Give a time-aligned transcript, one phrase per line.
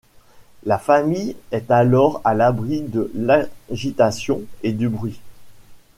[0.63, 5.19] La famille est alors à l’abri de l’agitation et du bruit.